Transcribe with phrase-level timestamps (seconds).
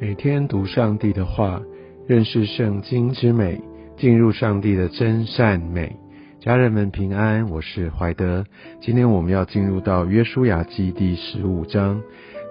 [0.00, 1.60] 每天读上帝的话，
[2.06, 3.60] 认识圣经之美，
[3.96, 5.96] 进入上帝的真善美。
[6.38, 8.44] 家人们平安，我是怀德。
[8.80, 12.00] 今天我们要进入到约书亚记第十五章，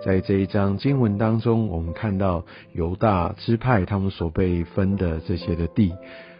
[0.05, 5.93] 在这一章经文当中，我们看到犹大支派他们所被分的这些的地。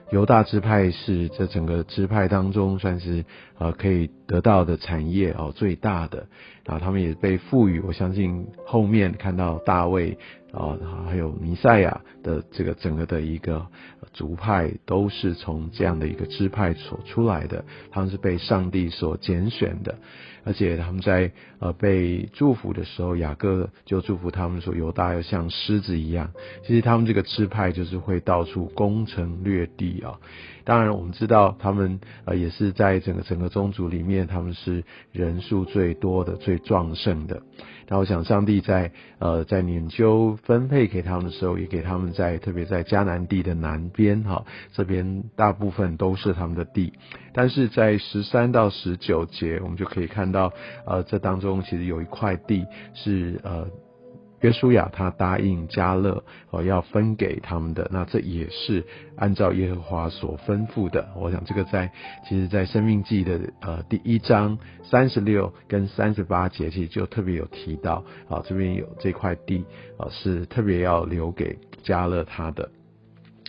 [0.10, 3.26] 犹大支派是这整个支派当中算是
[3.58, 6.28] 呃可以得到的产业哦最大的，
[6.64, 10.18] 然后他们也被赋予，我相信后面看到大卫
[10.54, 13.68] 啊还有弥赛亚的这个整个的一个
[14.14, 19.96] 族派都是从这样的一个支派所出来的，他们是被上帝所拣选的。
[20.44, 26.32] 而且他们在呃被祝福的时候，雅各就祝福他们说：“犹大要像狮子一样。”
[26.66, 30.20] 其实他们这个支派就是会到处攻城略地啊。
[30.64, 37.42] 当然，我们知道他们呃也是在整个整个宗族里面，他们是人数最多的、最壮盛的。
[37.90, 44.44] 那我想，上帝在呃在研究分配给他们的时候，也给他们在特别在迦南地的南边哈，
[44.74, 46.92] 这边大部分都是他们的地。
[47.34, 50.54] 但是在十三到十九节，我们就可以看到，到
[50.86, 53.68] 呃，这当中其实有一块地是呃。
[54.42, 61.10] 约书亚他答应加勒哦要分给他们的，那这也是按照耶和华所吩咐的。
[61.16, 61.92] 我想这个在
[62.24, 69.66] 其实，在生命记的呃第一章三十六跟三十八节，其实就特别有提到啊，这边有这块地
[69.98, 72.70] 啊是特别要留给加勒他的。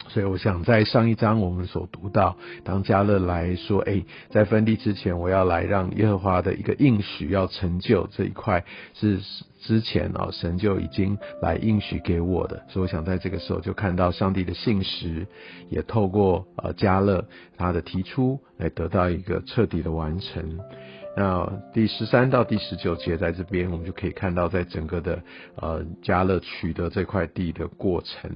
[0.08, 9.20] 所以我想，在上一章我们所读到，当加勒来说：“哎，在分地之前，我要来让耶和华的一个应许要成就这一块，是
[9.60, 15.26] 之前啊神就已经来应许给我的。”所以我想，在这个时候就看到上帝的信实，
[15.68, 20.58] 也透过呃加勒他的提出来得到一个彻底的完成。
[21.16, 25.20] 那第十三到第十九节在这边，我们就可以看到，在整个的
[25.56, 28.30] 呃加勒取得这块地的过程。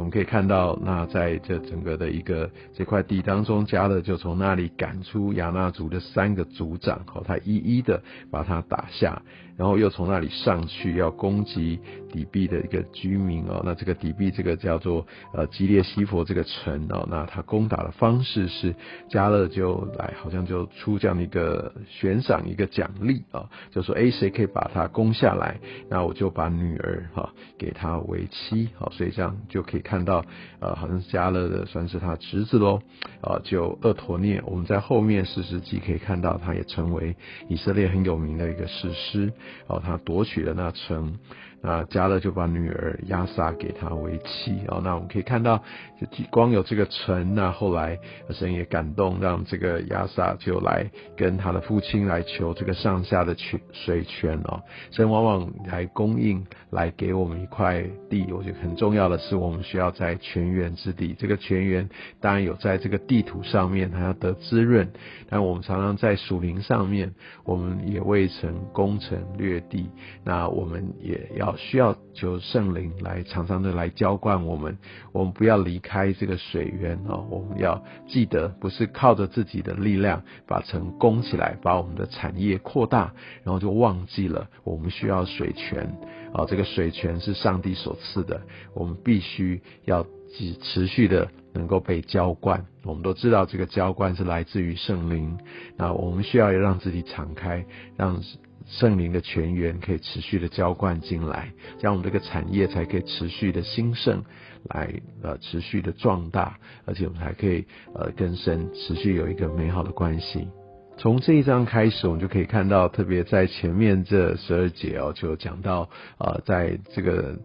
[0.00, 9.20] 我们可以看到，那在这整个的一个这块地当中，加勒就从那里赶出亚纳族的三个族长，哦，他一一的把他打下，
[9.58, 11.78] 然后又从那里上去要攻击
[12.10, 18.74] 底壁的一个居民哦，那这个底壁这个叫做呃基列西佛这个城哦，那他攻打的方式是
[19.10, 25.60] 加勒就来好像就出这样的一个悬赏一个奖励啊，就说诶谁可以把他攻下来，
[25.90, 27.28] 那我就把女儿哈
[27.58, 29.82] 给他为妻，好，所以这样就可以。
[29.90, 30.24] 看到，
[30.60, 32.80] 呃，好像是加勒的，算是他侄子喽，
[33.20, 34.40] 啊，就厄陀涅。
[34.46, 37.16] 我们在后面四十集可以看到，他也成为
[37.48, 39.32] 以色列很有名的一个史诗，
[39.66, 41.18] 哦，他夺取了那城。
[41.62, 45.58] 那加勒就把女儿亚萨给他为妻哦，那我们可以看到，
[46.00, 47.98] 就光有这个城，那后来
[48.30, 54.62] 神也感动，让这个亚萨就来跟他的父亲来求这个上下的泉水泉哦。
[54.90, 58.26] 神往往来供应，来给我们一块地。
[58.32, 61.14] 我觉得很重要的是，我们需要在泉源之地。
[61.18, 61.90] 这个泉源
[62.22, 64.90] 当然有在这个地图上面，它要得滋润。
[65.28, 67.12] 但我们常常在属灵上面，
[67.44, 69.90] 我们也未曾攻城略地，
[70.24, 71.49] 那我们也要。
[71.56, 74.78] 需要求圣灵来常常的来浇灌我们，
[75.12, 77.26] 我们不要离开这个水源哦。
[77.30, 83.12] 我们要记得，不是靠着自己的力量把城攻起来，把我们的产业扩大，
[83.44, 85.96] 然后就忘记了我们需要水泉
[86.32, 86.44] 啊。
[86.46, 88.40] 这个水泉是上帝所赐的，
[88.74, 92.66] 我们必须要持持续的能够被浇灌。
[92.84, 95.38] 我们都知道这个浇灌是来自于圣灵，
[95.76, 97.64] 那我们需要让自己敞开，
[97.96, 98.22] 让。
[98.70, 104.22] 圣灵的泉源可以持续的浇灌进来，这样我们这个产业才可以持续的兴盛，
[104.68, 104.88] 来
[105.22, 110.48] 呃持续的壮大，而且我们还可以呃跟神持续有一个美好的关系。
[110.96, 117.36] 从这一章开始，我们就可以看到，特别在前面这十二节哦，就讲到呃在这个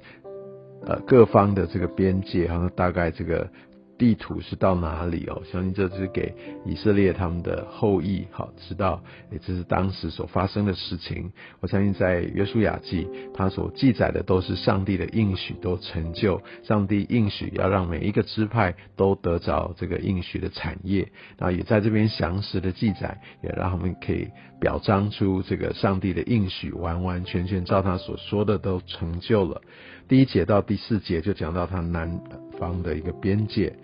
[0.85, 3.49] 呃各方的这个边界，好像大概这个。
[3.97, 5.41] 地图是到哪里哦？
[5.51, 6.33] 相信这是给
[6.65, 9.01] 以色列他们的后裔好知道，
[9.31, 11.31] 也这是当时所发生的事情。
[11.61, 21.09] 我相信在约书亚记，他所记载的都是上帝的应许都成就，上帝应许要让每一个支派都得着这个应许的产业。
[21.37, 24.27] 那也在这边详实的记载，也让他们可以
[24.59, 29.61] 表彰出这个上帝的应许完完全全照他所说的都成就了。
[30.07, 32.21] 第一节到第四节就讲到它南
[32.59, 33.75] 方的一个边界。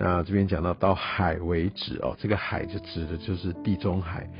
[0.00, 4.30] 那这边讲到到海为止哦，这个海就指的就是地中海，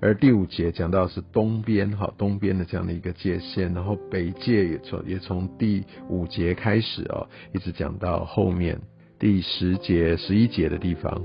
[0.00, 8.80] 而第五节讲到是东边哈，东边的这样的一个界限，然后北界也从也从第五节开始哦，一直讲到后面
[9.18, 11.24] 第十节、十一节的地方。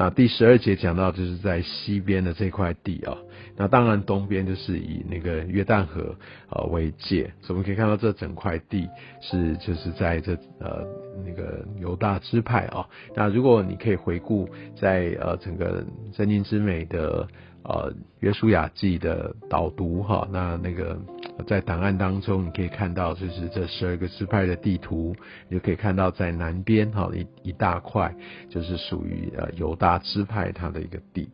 [0.00, 3.18] 那第十二节讲到就是在西边的这块地啊，
[3.54, 6.16] 那当然东边就是以那个约旦河
[6.48, 8.88] 呃为界，所以我们可以看到这整块地
[9.20, 10.86] 是就是在这呃
[11.22, 12.88] 那个犹大支派啊。
[13.14, 17.28] 那如果你可以回顾在呃整个圣经之美的。
[17.62, 20.98] 呃，约书亚记的导读哈，那那个
[21.42, 25.14] 在档案当中，你可以看到就是这十二个支派的地图，
[25.48, 28.14] 你就可以看到在南边哈一一大块
[28.48, 31.30] 就是属于呃犹大支派它的一个地。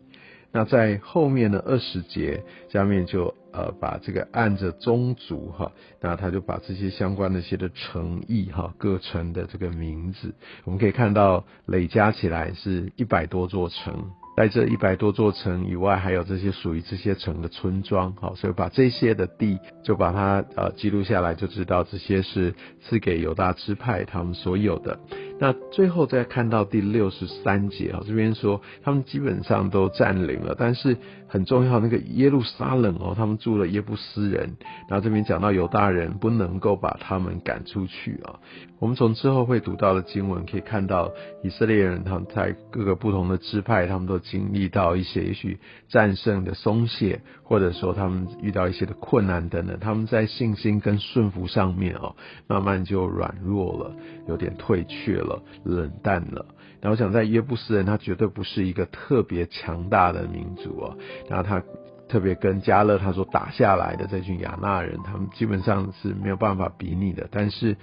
[0.53, 5.71] 那在后面的二十节下面就呃把这个按着宗族哈，
[6.01, 14.11] 那他就把这些相关的一些的城邑哈各城的这个名字，我们可以看到累加起来是一百多座城。
[14.37, 24.99] 在这一百多座城以外，还有这些属于这些城的村庄，好，所以把这些的地就把它呃记录下来，就知道这些是赐给犹大支派他们所有的。
[25.39, 30.97] 那最后再看到第六十三节啊，这边说他们基本上都占领了，但是
[31.29, 34.57] 很重要那个耶路撒冷哦，他们住了耶布斯人，
[34.89, 38.39] 然后这边讲到犹大人不能够把他们赶出去啊。
[38.79, 41.11] 我们从之后会读到的经文可以看到，
[41.43, 45.59] 以色列人他们在各个不同的支派，他们都经历到一些也许
[45.89, 52.15] 战胜的松懈，或者说他们遇到一些的困难等等，他们在信心跟顺服上面哦，
[52.47, 53.97] 慢慢就软弱了，
[54.29, 55.17] 有点退却。
[55.17, 56.45] 了冷淡了，
[56.81, 60.97] 然后想在约布斯人，他绝对不是一个特别强大的民族哦。
[61.29, 61.63] 然后他
[62.07, 67.27] 特别跟加勒他所打下来的这群亚纳人，他们基本上是没有办法比拟的。
[67.31, 67.77] 但是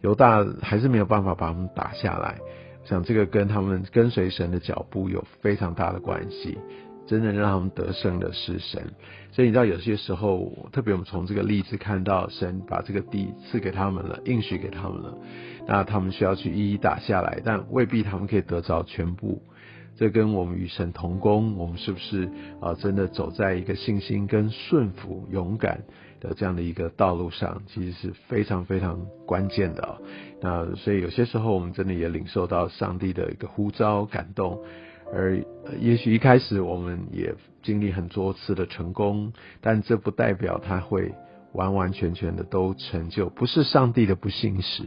[0.00, 2.38] 犹大还是没有办法把他们打下来，
[2.86, 6.56] 想这个跟他们跟随神的脚步有非常大的关系。
[7.08, 8.82] 真正让他们得胜的是神，
[9.30, 15.16] 所以你知道有些时候，特别我们从这个例子看到，神把这个地赐给他们了，应许给他们了，
[15.68, 19.40] 那他们需要去一一打下来，但未必他们可以得着全部。
[19.96, 22.28] 这跟我们与神同工，我们是不是
[22.60, 25.82] 啊真的走在一个信心跟顺服、勇敢
[26.20, 29.98] 的这样的一个道路上，其实是非常非常关键的啊。
[30.40, 34.62] 那所以有些时候，我们真的也领受到上帝的一个呼召、感动。
[35.12, 35.40] 而
[35.80, 37.32] 也许一开始我们也
[37.62, 41.14] 经历很多次的成功，但这不代表他会
[41.56, 44.84] 完完全全的都成就，不是上帝的不信实，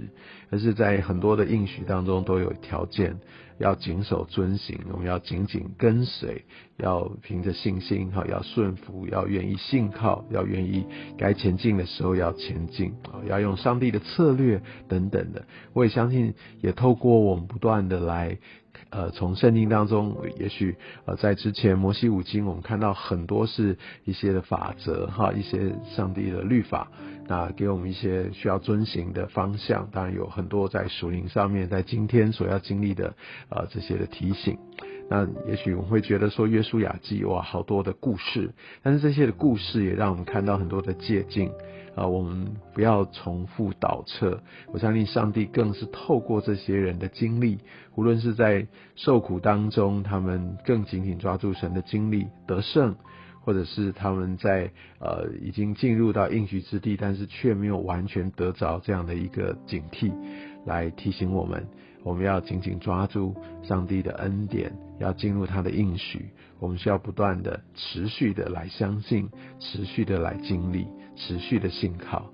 [0.51, 3.18] 而是在很多的应许当中都有条件
[3.57, 6.45] 要谨守遵行，我们要紧紧跟随，
[6.77, 10.86] 要凭着信心哈，要顺服，要愿意信靠，要愿意
[11.18, 15.45] 该前进的时候要前进啊，要用上帝的策略等等的。
[15.74, 18.38] 我也相信，也透过我们不断的来。
[18.91, 20.75] 呃，从圣经当中，也许
[21.06, 26.91] 呃，在之前摩西五经，我们看到很多是一些的法则哈，一些上帝的律法，
[27.27, 29.88] 那给我们一些需要遵行的方向。
[29.91, 33.13] 当然有很多在属灵上面，在今天所要经历的
[33.50, 34.57] 呃这些的提醒。
[35.09, 38.53] 那也许我们会觉得说，约书亚记哇，好多的故事，
[38.83, 41.51] 但是这些的故事也让我们看到很多的借鉴。
[41.95, 44.39] 啊，我们不要重复倒撤。
[44.71, 47.57] 我相信上帝更是透过这些人的经历，
[47.95, 52.95] 无论是在受苦当中，他们更紧紧抓住神的经历得胜，
[53.41, 60.13] 或者是他们在呃已经进入到应许之地，但是却没有完全得着这样的一个警惕，
[60.65, 61.67] 来提醒我们，
[62.03, 66.29] 我们要紧紧抓住上帝的恩典，要进入他的应许。
[66.59, 69.29] 我们需要不断的、持续的来相信，
[69.59, 72.31] 持续的来经历，持续的信靠。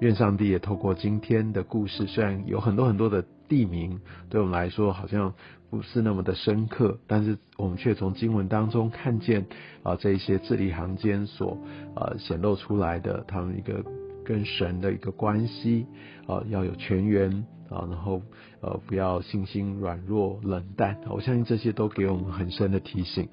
[0.00, 5.32] 愿上帝也透过今天的故事，虽然有很多很多的地名，对我们来说好像
[5.70, 9.46] 不是那么的深刻，但是我们却从经文当中看见
[9.84, 11.56] 啊，这一些字里行间所
[11.94, 13.84] 啊显露出来的他们一个
[14.24, 15.86] 跟神的一个关系
[16.26, 17.30] 啊，要有全缘
[17.68, 18.22] 啊，然后
[18.60, 20.98] 呃不要信心软弱冷淡。
[21.10, 23.28] 我相信这些都给我们很深的提醒。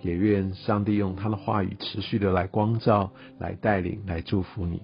[0.00, 4.80] 也愿上帝用他的话语持续的来光照、来带领、来祝福你。